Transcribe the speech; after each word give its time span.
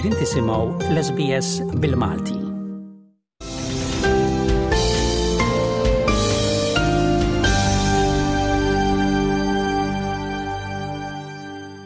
Qegħdin 0.00 0.16
tisimgħu 0.18 0.84
l-SBS 0.96 1.48
bil-Malti. 1.80 2.36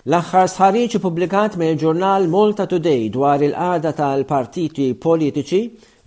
L-aħħar 0.07 0.47
sħarriġ 0.53 0.95
publikat 1.03 1.57
mill 1.59 1.75
ġurnal 1.83 2.29
Malta 2.31 2.69
Today 2.71 3.09
dwar 3.17 3.43
il-qada 3.43 3.91
tal-partiti 3.99 4.93
politiċi 4.95 5.61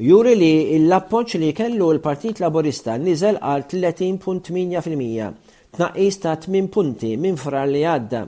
juri 0.07 0.37
li 0.39 0.51
l-appoċ 0.77 1.35
li 1.43 1.51
kellu 1.51 1.91
l-Partit 1.97 2.39
Laborista 2.39 2.95
niżel 2.95 3.41
għal 3.43 3.67
30.8%, 3.67 5.35
tnaqqis 5.75 6.23
ta' 6.23 6.39
8 6.47 6.71
punti 6.79 7.11
minn 7.27 7.35
frar 7.35 7.67
li 7.67 7.83
għadda 7.83 8.23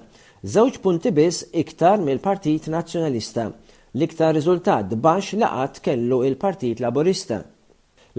żewġ 0.52 0.84
punti 0.84 1.16
biss 1.16 1.46
iktar 1.64 2.04
mill-Partit 2.04 2.68
Nazzjonalista 2.76 3.48
L-iktar 3.92 4.34
riżultat 4.36 4.92
baxx 5.02 5.34
laqat 5.42 5.80
kellu 5.86 6.20
il-Partit 6.28 6.78
Laburista. 6.84 7.40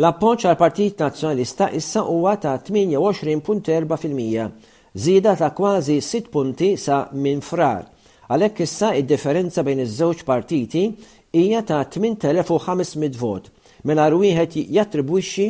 L-appoġġ 0.00 0.46
għal 0.48 0.58
Partit 0.58 0.98
Nazzjonalista 0.98 1.68
issa 1.78 2.02
huwa 2.08 2.32
ta' 2.42 2.56
28.4%, 2.66 4.50
zida 4.98 5.36
ta' 5.38 5.52
kważi 5.54 5.98
6 6.06 6.30
punti 6.34 6.72
sa' 6.76 7.04
minn 7.12 7.42
frar. 7.46 7.84
Għalhekk 8.26 8.64
issa 8.66 8.90
id-differenza 8.98 9.62
bejn 9.66 9.84
iż-żewġ 9.84 10.24
partiti 10.26 10.82
hija 11.38 11.60
ta' 11.70 11.82
8500 11.86 13.18
vot, 13.22 13.46
mingħajr 13.86 14.16
wieħed 14.24 14.56
jattribwixxi 14.76 15.46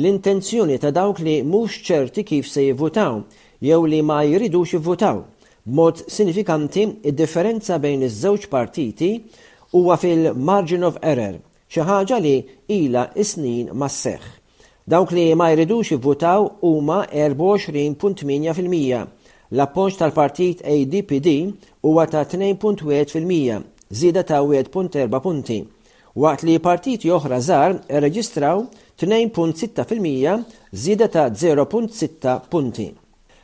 l-intenzjoni 0.00 0.78
ta' 0.80 0.94
dawk 0.96 1.20
li 1.24 1.42
mhux 1.44 1.76
ċerti 1.90 2.24
kif 2.30 2.48
se 2.48 2.64
jivvutaw 2.70 3.20
jew 3.68 3.84
li 3.84 4.00
ma 4.02 4.22
jridux 4.24 4.78
jivvutaw. 4.78 5.20
Mod 5.76 6.00
sinifikanti 6.08 6.86
id-differenza 7.10 7.76
bejn 7.78 8.08
iż-żewġ 8.08 8.48
partiti 8.48 9.12
huwa 9.72 9.96
fil-margin 9.96 10.84
of 10.86 10.96
error, 11.02 11.38
xi 11.68 11.82
ħaġa 11.84 12.18
li 12.24 12.34
ila 12.72 13.06
snin 13.16 13.70
ma 13.76 13.88
sseħħ. 13.92 14.28
Dawk 14.88 15.12
li 15.12 15.24
ma 15.36 15.50
jridux 15.52 15.90
jivvutaw 15.92 16.46
huma 16.64 17.02
24.8%. 17.12 19.08
L-appoġġ 19.48 19.96
tal-partit 20.02 20.60
ADPD 20.68 21.28
huwa 21.84 22.04
ta' 22.12 22.26
2.1%, 22.28 23.62
żieda 23.90 24.22
ta' 24.28 24.42
1.4 24.44 25.20
punti. 25.24 25.60
Waqt 26.18 26.42
li 26.48 26.58
partiti 26.60 27.08
oħra 27.14 27.38
żar 27.40 27.76
reġistraw 27.88 28.60
2.6% 29.00 30.36
żieda 30.82 31.08
ta' 31.08 31.28
0.6 31.30 32.34
punti. 32.52 32.88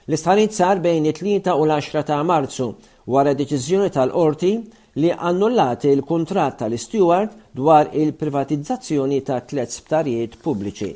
l 0.05 0.13
istħarit 0.13 0.53
sar 0.53 0.81
bejn 0.85 1.07
it-3 1.09 1.39
u 1.57 1.63
l-10 1.65 2.03
ta' 2.05 2.19
Marzu 2.29 2.69
wara 3.09 3.33
deċiżjoni 3.39 3.89
tal-qorti 3.95 4.51
li 4.97 5.11
annullati 5.11 5.89
il-kontrat 5.89 6.59
tal-Steward 6.59 7.31
dwar 7.51 7.89
il-privatizzazzjoni 7.99 9.23
ta' 9.27 9.41
tliet 9.43 9.73
sptarijiet 9.75 10.37
pubbliċi. 10.43 10.91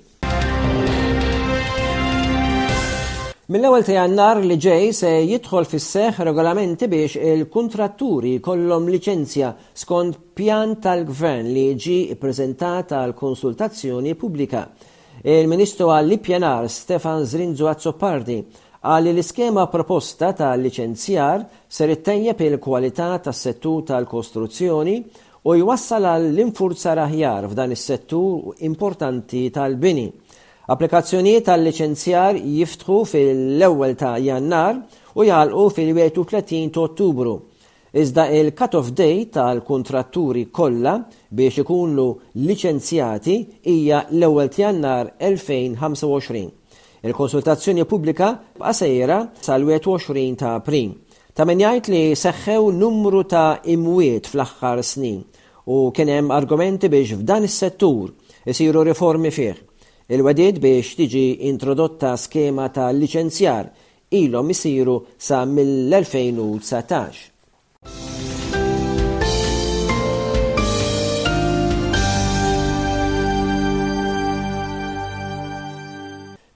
Mill-ewwel 3.48 3.82
ta' 3.88 3.94
jannar 3.96 4.38
li 4.44 4.58
ġej 4.60 4.90
se 4.94 5.10
jidħol 5.24 5.66
fis-seħ 5.70 6.18
regolamenti 6.28 6.86
biex 6.92 7.16
il-kuntratturi 7.16 8.36
kollhom 8.44 8.86
liċenzja 8.92 9.50
skont 9.82 10.20
pjan 10.36 10.76
tal-gvern 10.84 11.50
li 11.56 11.66
ġi 11.74 11.98
ppreżentata 12.20 13.00
għal 13.02 13.16
konsultazzjoni 13.18 14.14
pubblika. 14.20 14.66
Il-Ministru 15.24 15.90
għall-Ippjanar 15.90 16.68
Stefan 16.70 17.24
Zrinzu 17.26 17.66
Azzopardi 17.72 18.38
għalli 18.86 19.10
l-iskema 19.12 19.62
proposta 19.72 20.28
tal-licenzjar 20.38 21.42
ser 21.66 21.90
ittejjeb 21.96 22.42
il-kwalità 22.46 23.08
tas-settur 23.24 23.82
tal-kostruzzjoni 23.90 24.94
u 25.50 25.56
jwassal 25.58 26.06
għall 26.12 26.38
infurza 26.44 26.94
raħjar 26.94 27.48
f'dan 27.50 27.74
is-settur 27.74 28.54
importanti 28.70 29.48
tal-bini. 29.50 30.06
Applikazzjonijiet 30.70 31.46
tal-licenzjar 31.48 32.38
jiftħu 32.38 33.00
fil-ewwel 33.08 33.96
ta' 33.98 34.14
jannar 34.22 34.78
u 35.16 35.26
jgħalqu 35.26 35.64
fil-31 35.78 36.70
ta' 36.74 36.84
Ottubru. 36.84 37.34
Iżda 37.98 38.28
il-cut-off 38.36 38.92
day 38.92 39.24
tal-kontratturi 39.32 40.50
kollha 40.52 40.98
biex 41.34 41.64
ikunu 41.64 42.06
licenzjati 42.44 43.38
hija 43.64 44.04
l-ewwel 44.12 44.52
ta' 44.52 44.62
jannar 44.68 45.14
2025. 45.18 46.57
Il-konsultazzjoni 47.00 47.86
pubblika 47.86 48.42
sejra 48.72 49.30
sal-21 49.38 50.34
ta' 50.34 50.58
prim. 50.66 50.90
Ta' 51.36 51.46
min 51.46 51.60
jgħid 51.62 51.90
li 51.92 52.00
seħħew 52.18 52.72
numru 52.78 53.20
ta' 53.30 53.60
imwiet 53.70 54.26
fl-aħħar 54.32 54.82
snin 54.82 55.20
u 55.70 55.78
kien 55.94 56.10
hemm 56.10 56.34
argumenti 56.34 56.90
biex 56.90 57.20
f'dan 57.20 57.46
is-settur 57.46 58.10
isiru 58.50 58.82
riformi 58.88 59.30
fih. 59.30 59.54
il 60.10 60.24
wadid 60.26 60.58
biex 60.58 60.96
tiġi 60.98 61.24
introdotta 61.52 62.16
skema 62.16 62.66
ta' 62.74 62.90
licenzjar 62.90 63.70
ilhom 64.08 64.50
isiru 64.50 64.98
sa' 65.16 65.44
mill-2019. 65.44 67.37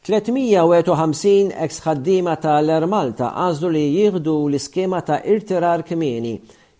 351 0.03 1.51
ex 1.63 1.77
ħaddima 1.85 2.33
tal-Ermalta 2.43 3.29
għazlu 3.45 3.69
li 3.71 3.83
jieħdu 4.01 4.33
l-iskema 4.49 4.99
ta' 5.07 5.21
irtirar 5.31 5.85
kmieni 5.87 6.33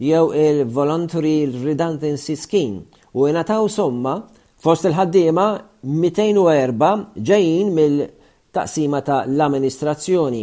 jew 0.03 0.23
il-Voluntary 0.35 1.35
Redundancy 1.55 2.35
Scheme 2.41 2.81
u 3.15 3.29
jnataw 3.31 3.69
somma 3.71 4.17
fost 4.65 4.89
il-ħaddima 4.91 5.45
204 5.87 6.91
ġejjin 7.31 7.71
mill-taqsima 7.77 9.01
ta' 9.07 9.21
l-amministrazzjoni, 9.29 10.43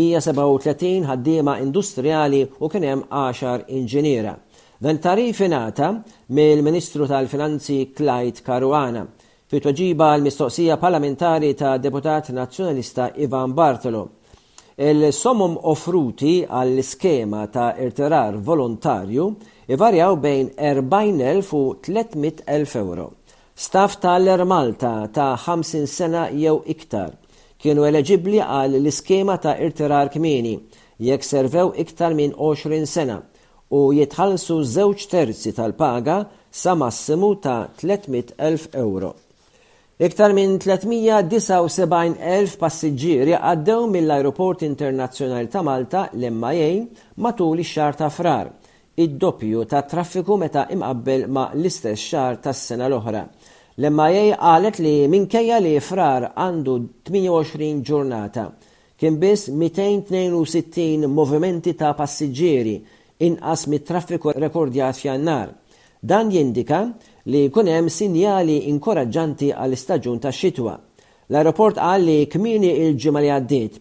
137 0.00 1.06
ħaddima 1.10 1.54
industriali 1.62 2.42
u 2.58 2.70
kien 2.72 2.86
hemm 2.88 3.06
10 3.14 3.70
inġiniera. 3.78 4.34
Dan 4.82 4.98
tarifi 5.02 5.46
ingħata 5.48 5.92
mill-Ministru 6.38 7.06
tal-Finanzi 7.10 7.78
Clyde 7.98 8.42
Caruana 8.46 9.06
fi 9.48 9.58
toġiba 9.64 10.10
għal 10.12 10.24
mistoqsija 10.28 10.74
parlamentari 10.76 11.54
ta' 11.56 11.76
deputat 11.80 12.26
nazzjonalista 12.36 13.06
Ivan 13.24 13.54
Bartolo. 13.56 14.02
Il-sommum 14.76 15.54
offruti 15.72 16.42
għall-skema 16.44 17.46
ta' 17.52 17.70
irterar 17.84 18.36
volontarju 18.48 19.28
ivarjaw 19.72 20.18
bejn 20.20 20.50
40.000 20.58 21.48
u 21.56 21.74
300.000 21.88 22.76
euro. 22.82 23.08
Staff 23.54 23.96
tal 24.04 24.28
Malta 24.46 25.08
ta' 25.12 25.32
50 25.46 25.86
sena 25.90 26.26
jew 26.30 26.60
iktar 26.74 27.14
kienu 27.58 27.86
eleġibli 27.88 28.42
għal 28.44 28.76
l-iskema 28.82 29.36
ta' 29.40 29.56
irtirar 29.64 30.12
kmini 30.14 30.58
jekk 31.08 31.24
servew 31.24 31.72
iktar 31.84 32.12
minn 32.14 32.36
20 32.36 32.84
sena 32.86 33.22
u 33.72 33.80
jitħallsu 33.96 34.60
żewġ 34.74 35.06
terzi 35.10 35.54
tal-paga 35.56 36.20
sa 36.50 36.74
massimu 36.76 37.32
ta' 37.40 37.62
300.000 37.80 38.76
euro. 38.84 39.14
Iktar 39.98 40.30
minn 40.30 40.58
379.000 40.62 42.52
passiġġieri 42.60 43.32
għaddew 43.34 43.88
mill-Aeroport 43.90 44.60
Internazzjonali 44.62 45.48
ta' 45.50 45.62
Malta 45.66 46.04
l-MIA 46.14 46.68
matul 47.24 47.64
ix-xahar 47.64 47.96
ta' 47.98 48.10
frar, 48.14 48.52
id-doppju 48.94 49.64
ta' 49.66 49.82
traffiku 49.90 50.36
meta 50.38 50.68
imqabbel 50.70 51.24
ma' 51.34 51.48
l-istess 51.58 52.06
xahar 52.12 52.38
tas-sena 52.44 52.86
l-oħra. 52.92 53.24
L-MIA 53.82 54.38
qalet 54.38 54.78
li 54.86 54.94
minkejja 55.10 55.58
li 55.66 55.74
frar 55.82 56.28
għandu 56.30 56.78
28 57.10 57.82
ġurnata 57.86 58.48
kien 58.98 59.18
biss 59.22 59.50
262 59.54 61.10
movimenti 61.10 61.74
ta' 61.78 61.90
passiġġieri 61.98 62.78
inqas 63.26 63.66
mit-traffiku 63.70 64.38
rekordjat 64.42 64.94
f'jannar. 64.98 65.56
Dan 65.98 66.28
jindika 66.30 66.84
li 67.32 67.42
jkun 67.48 67.68
hemm 67.72 67.90
sinjali 67.92 68.54
inkoraġġanti 68.70 69.50
għall 69.52 69.76
istaġun 69.76 70.20
tax-xitwa. 70.24 70.74
L-aeroport 71.30 71.76
qal 71.76 72.06
li 72.08 72.22
kmini 72.32 72.70
il-ġimgħa 72.86 73.20
li 73.22 73.30
għaddiet 73.34 73.74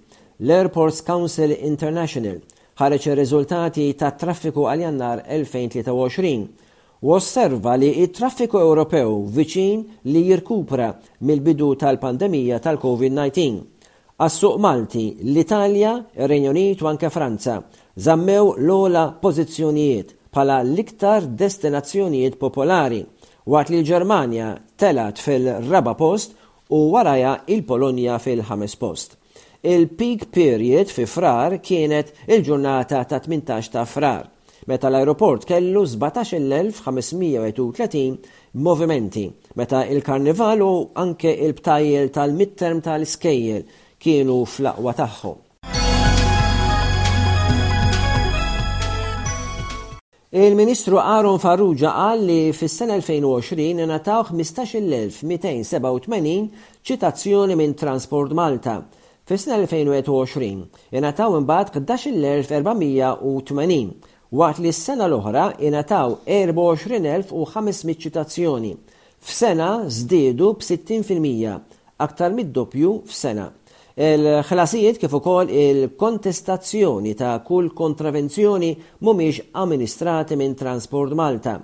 l-Airports 0.44 1.00
Council 1.08 1.54
International 1.70 2.42
ħareġ 2.82 3.08
ir-riżultati 3.10 3.86
tat 3.98 4.20
traffiku 4.22 4.68
għal 4.68 4.84
jannar 4.84 5.22
2023 5.32 6.34
u 7.08 7.14
osserva 7.16 7.78
li 7.80 7.94
il 8.04 8.12
traffiku 8.12 8.60
Ewropew 8.68 9.16
viċin 9.38 9.82
li 10.12 10.26
jirkupra 10.28 10.90
mill-bidu 11.22 11.72
tal-pandemija 11.82 12.60
tal-COVID-19. 12.60 14.22
Assuq 14.28 14.58
Malti, 14.58 15.06
l-Italja, 15.32 15.94
ir-Renju 16.18 16.50
Unit 16.52 16.82
u 16.82 16.88
anke 16.90 17.10
Franza 17.14 17.62
zammew 17.96 18.56
l-ola 18.66 19.06
pożizzjonijiet 19.22 20.16
bħala 20.34 20.60
l-iktar 20.66 21.30
destinazzjonijiet 21.40 22.36
popolari 22.42 23.06
waqt 23.52 23.70
li 23.72 23.78
l-Ġermanja 23.80 24.48
telat 24.80 25.18
fil-raba 25.24 25.94
post 25.96 26.30
u 26.76 26.78
waraja 26.92 27.34
il-Polonja 27.54 28.16
fil-ħames 28.24 28.74
post. 28.82 29.10
Il-peak 29.68 30.22
period 30.36 30.88
fi 30.92 31.06
frar 31.10 31.52
kienet 31.64 32.08
il-ġurnata 32.28 32.98
ta' 33.08 33.22
18 33.24 33.72
ta' 33.74 33.86
frar, 33.88 34.24
meta 34.68 34.88
l-aeroport 34.92 35.42
kellu 35.48 35.84
17.530 35.88 38.20
movimenti, 38.68 39.26
meta 39.56 39.80
il-karnivalu 39.88 40.70
anke 41.04 41.32
il-btajjel 41.48 42.08
tal-mitterm 42.20 42.80
tal-iskejjel 42.86 43.64
kienu 43.98 44.38
fl-aqwa 44.44 44.94
tagħhom. 45.00 45.40
Il-Ministru 50.38 50.98
Aaron 51.02 51.40
Farrugia 51.42 51.92
qal 51.96 52.20
li 52.24 52.36
fis-sena 52.54 52.96
2020 53.00 53.84
nataw 53.90 54.24
15.287 54.30 56.50
ċitazzjoni 56.86 57.56
minn 57.58 57.74
Transport 57.74 58.32
Malta. 58.38 58.76
Fis-sena 59.26 59.58
2021 59.66 60.62
inataw 60.94 61.32
imbagħad 61.40 61.82
11.480 61.90 63.90
waqt 64.38 64.60
li 64.62 64.72
s-sena 64.76 65.06
l-oħra 65.10 65.46
inataw 65.72 66.10
24.500 66.30 67.98
ċitazzjoni. 68.06 68.72
F'sena 69.18 69.72
b-60% 69.90 71.50
aktar 72.06 72.30
mid-doppju 72.38 73.00
f'sena. 73.10 73.50
Il-ħlasijiet 73.98 75.00
kif 75.02 75.14
ukoll 75.18 75.50
il-kontestazzjoni 75.50 77.16
ta' 77.18 77.40
kull 77.42 77.72
kontravenzjoni 77.74 78.68
mhumiex 79.00 79.48
amministrati 79.58 80.36
minn 80.38 80.54
Transport 80.54 81.16
Malta. 81.18 81.56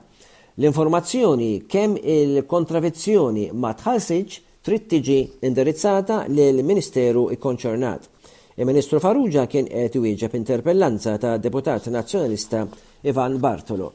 L-informazzjoni 0.58 1.66
kemm 1.70 1.94
il 2.02 2.42
kontravenzjoni 2.50 3.52
ma 3.54 3.76
tħallsiġ 3.78 4.38
trid 4.66 4.88
tiġi 4.90 5.18
indirizzata 5.46 6.24
lil 6.26 6.64
Ministeru 6.66 7.28
ikkonċernat. 7.38 8.10
Il-Ministru 8.58 8.98
Farrugia 9.00 9.46
kien 9.46 9.70
qed 9.70 10.00
iwieġeb 10.02 10.34
interpellanza 10.34 11.14
ta' 11.22 11.38
deputat 11.38 11.86
nazzjonalista 11.94 12.64
Ivan 13.06 13.38
Bartolo. 13.46 13.92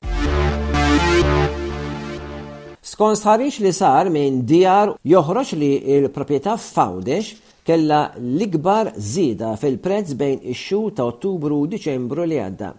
Skont 2.87 3.27
ħarix 3.27 3.61
li 3.67 3.75
sar 3.75 4.13
minn 4.15 4.45
djar 4.47 4.95
joħroġ 5.03 5.55
li 5.59 5.73
l-proprjetà 6.05 6.55
f'Fawdex 6.57 7.48
kella 7.69 8.01
l-ikbar 8.17 8.89
zida 8.97 9.51
fil-prezz 9.61 10.15
bejn 10.21 10.39
ix 10.53 10.61
xu 10.71 10.79
ta' 10.97 11.05
Ottubru 11.11 11.59
u 11.61 11.67
Diċembru 11.69 12.25
li 12.25 12.39
għadda. 12.41 12.71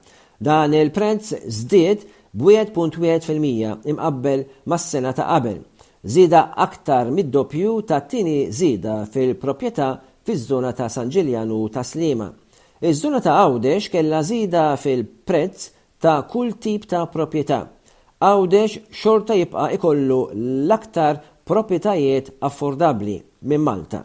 Dan 0.42 0.74
il-prezz 0.74 1.36
żdied 1.60 2.06
b'1.1% 2.34 3.86
imqabbel 3.92 4.46
mas-sena 4.72 5.12
ta' 5.14 5.28
qabel. 5.30 5.60
Zida 6.02 6.42
aktar 6.68 7.12
mid-doppju 7.14 7.76
ta' 7.90 8.02
tini 8.10 8.48
zida 8.50 8.96
fil-proprjetà 9.14 9.92
fiż-żona 10.26 10.72
ta' 10.74 10.90
San 10.90 11.14
u 11.54 11.62
ta' 11.70 11.86
Slima. 11.92 12.32
Iż-żona 12.82 13.22
ta' 13.22 13.38
Għawdex 13.46 13.92
kella 13.94 14.24
zida 14.26 14.64
fil-prezz 14.76 15.70
ta' 16.02 16.24
kull 16.32 16.56
tip 16.58 16.90
ta' 16.90 17.06
proprjetà. 17.14 17.60
Għawdex 18.26 18.72
xorta 19.04 19.36
jibqa' 19.38 19.70
ikollu 19.78 20.20
l-aktar 20.68 21.14
proprjetajiet 21.46 22.38
affordabli 22.40 23.20
minn 23.50 23.62
Malta. 23.70 24.02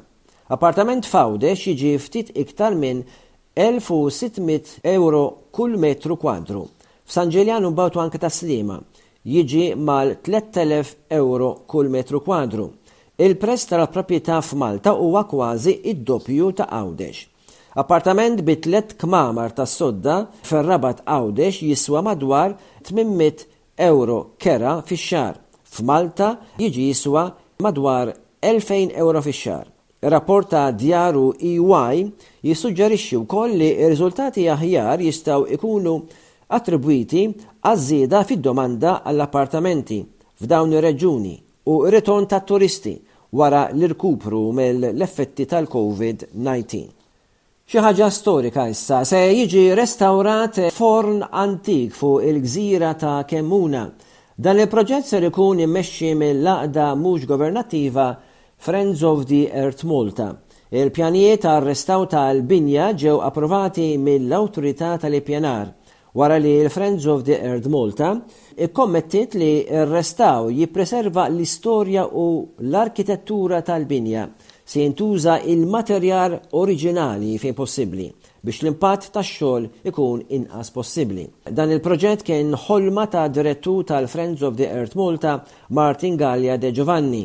Appartament 0.53 1.07
fawdex 1.09 1.63
jiġi 1.71 1.93
ftit 2.05 2.31
iktar 2.37 2.75
minn 2.77 2.99
1600 3.57 4.75
euro 4.93 5.23
kull 5.57 5.79
metru 5.81 6.19
kwadru. 6.21 6.67
F'San 7.09 7.33
Ġeljan 7.33 7.65
bawtu 7.79 8.03
anke 8.03 8.21
ta' 8.21 8.29
slima 8.33 8.77
jiġi 9.25 9.71
mal 9.81 10.13
3000 10.29 10.99
euro 11.17 11.55
kull 11.73 11.89
metru 11.95 12.21
kwadru. 12.21 12.67
Il-prezz 13.17 13.65
tal-proprjetà 13.71 14.43
f'Malta 14.45 14.93
huwa 15.01 15.23
kważi 15.31 15.79
id-doppju 15.95 16.51
ta' 16.61 16.69
għawdex. 16.77 17.17
Appartament 17.81 18.43
bi 18.45 18.59
tlet 18.61 18.93
kmamar 19.01 19.57
ta' 19.57 19.65
sodda 19.67 20.19
ferrabat 20.45 21.01
għawdex 21.09 21.63
jiswa 21.71 22.05
madwar 22.11 22.53
800 22.85 23.49
euro 23.89 24.19
kera 24.37 24.77
fix-xar. 24.85 25.39
F'Malta 25.73 26.35
jiġi 26.61 26.91
jiswa 26.93 27.31
madwar 27.65 28.11
2000 28.45 28.93
euro 29.01 29.25
fix-xar 29.25 29.71
rapport 30.09 30.53
djaru 30.77 31.33
EY 31.39 32.05
jissuġġerixxi 32.45 33.19
wkoll 33.25 33.55
li 33.57 33.69
r-riżultati 33.87 34.45
aħjar 34.55 35.01
jistgħu 35.07 35.47
ikunu 35.57 35.95
attribwiti 36.59 37.25
għaż-żieda 37.65 38.21
fid-domanda 38.29 38.99
għall-appartamenti 39.09 39.99
f'dawn 40.43 40.75
ir-reġuni 40.77 41.35
u 41.73 41.77
ritorn 41.89 42.29
ta' 42.29 42.41
turisti 42.45 42.97
wara 43.35 43.67
l-irkupru 43.73 44.43
mill-effetti 44.55 45.47
tal-COVID-19. 45.49 46.85
Xi 47.65 47.81
ħaġa 47.81 48.11
storika 48.13 48.67
issa 48.69 49.01
se 49.09 49.23
jiġi 49.33 49.65
restawrat 49.75 50.61
forn 50.77 51.23
antik 51.31 51.95
fuq 51.97 52.27
il-gżira 52.29 52.93
ta' 53.01 53.23
Kemmuna. 53.25 53.87
Dan 54.37 54.59
il-proġett 54.61 55.07
ser 55.09 55.25
ikun 55.31 55.63
immexxi 55.65 56.13
mill-laqda 56.19 56.91
mhux 56.99 57.25
governattiva 57.31 58.09
Friends 58.65 59.03
of 59.03 59.27
the 59.27 59.51
Earth 59.53 59.83
Malta. 59.85 60.31
Il-pjanijiet 60.73 61.45
arrestaw 61.45 62.07
tal-binja 62.09 62.87
ġew 62.97 63.19
approvati 63.27 63.91
mill-autorità 64.01 64.95
tal-ippjanar 65.03 65.67
wara 66.17 66.39
li 66.41 66.55
l-Friends 66.63 67.05
of 67.13 67.27
the 67.27 67.37
Earth 67.45 67.69
Malta 67.69 68.15
ikkommettit 68.57 69.37
li 69.37 69.51
arrestaw 69.83 70.49
jippreserva 70.57 71.27
l-istorja 71.29 72.07
u 72.09 72.25
l-arkitettura 72.71 73.61
tal-binja 73.69 74.31
se 74.65 74.81
jintuża 74.81 75.43
il-materjal 75.53 76.39
oriġinali 76.57 77.35
fejn 77.43 77.59
possibbli 77.61 78.09
biex 78.45 78.65
l-impatt 78.65 79.11
tax 79.15 79.29
xogħol 79.43 79.69
ikun 79.93 80.25
inqas 80.39 80.73
possibbli. 80.75 81.29
Dan 81.57 81.69
il-proġett 81.73 82.25
kien 82.29 82.57
ħolma 82.67 83.07
ta' 83.13 83.29
direttu 83.33 83.79
tal-Friends 83.89 84.41
of 84.45 84.57
the 84.59 84.67
Earth 84.73 84.97
Malta 85.01 85.39
Martin 85.69 86.17
Gallia 86.21 86.57
De 86.61 86.73
Giovanni 86.73 87.23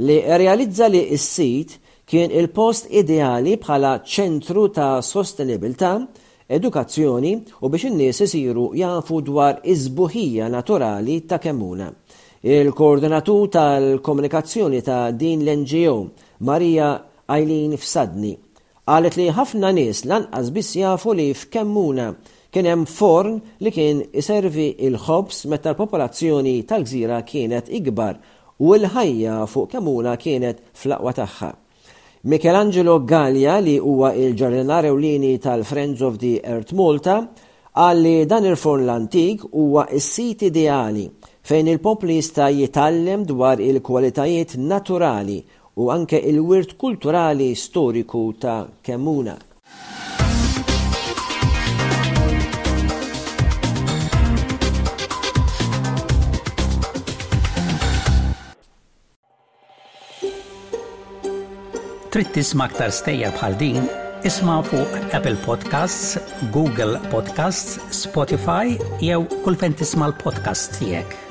li 0.00 0.16
realizza 0.24 0.86
li 0.86 1.02
s-sit 1.16 1.78
kien 2.08 2.30
il-post 2.30 2.86
ideali 2.90 3.56
bħala 3.60 3.96
ċentru 4.06 4.68
ta' 4.72 5.02
sostenibilità, 5.04 5.92
edukazzjoni 6.48 7.32
u 7.60 7.68
biex 7.68 7.90
in-nies 7.90 8.22
isiru 8.24 8.70
jafu 8.78 9.18
dwar 9.26 9.58
iżbuħija 9.68 10.46
naturali 10.54 11.18
ta' 11.28 11.40
kemmuna. 11.42 11.90
Il-koordinatur 12.46 13.48
tal-komunikazzjoni 13.50 14.80
ta' 14.86 15.10
din 15.10 15.42
l-NGO, 15.44 15.96
Marija 16.46 16.92
Eileen 17.28 17.74
Fsadni, 17.76 18.32
għalet 18.88 19.18
li 19.18 19.26
ħafna 19.34 19.72
nies 19.74 20.04
lanqas 20.08 20.52
biss 20.54 20.78
jafu 20.78 21.12
li 21.18 21.32
f'kemmuna 21.34 22.12
kien 22.54 22.64
hemm 22.70 22.86
forn 22.88 23.36
li 23.60 23.70
kien 23.74 23.98
iservi 24.16 24.70
il-ħobs 24.86 25.42
meta 25.52 25.74
l-popolazzjoni 25.74 26.54
tal-gżira 26.64 27.18
kienet 27.28 27.68
ikbar 27.68 28.22
u 28.58 28.74
l-ħajja 28.76 29.34
fuq 29.46 29.68
kamuna 29.72 30.16
kienet 30.18 30.58
fl-aqwa 30.74 31.12
tagħha. 31.14 31.50
Michelangelo 32.30 32.96
Gallia 33.06 33.58
li 33.62 33.76
huwa 33.78 34.08
il 34.18 34.34
ġardinar 34.34 34.88
ewlieni 34.90 35.36
tal-Friends 35.38 36.02
of 36.02 36.16
the 36.18 36.40
Earth 36.42 36.74
Malta 36.74 37.20
għal 37.78 38.02
li 38.02 38.16
dan 38.26 38.48
il-forn 38.50 38.82
l-antik 38.88 39.46
huwa 39.52 39.86
s-sit 40.00 40.42
ideali 40.50 41.06
fejn 41.48 41.70
il-popli 41.76 42.18
jista 42.18 42.50
jitallem 42.50 43.22
dwar 43.30 43.62
il-kwalitajiet 43.62 44.58
naturali 44.58 45.38
u 45.78 45.92
anke 45.94 46.18
il-wirt 46.18 46.74
kulturali 46.82 47.52
storiku 47.54 48.26
ta' 48.42 48.58
Kemuna. 48.82 49.38
Trid 62.08 62.28
tisma' 62.32 62.64
aktar 62.70 62.92
stejjer 62.96 63.34
bħal 63.36 63.56
din, 63.60 63.82
isma' 64.28 64.62
fuq 64.70 64.94
Apple 65.12 65.36
Podcasts, 65.44 66.16
Google 66.56 66.96
Podcasts, 67.12 67.76
Spotify 68.02 68.78
jew 69.04 69.20
kull 69.44 69.60
fejn 69.60 69.76
tisma' 69.84 70.12
l-podcast 70.14 70.78
tiegħek. 70.80 71.27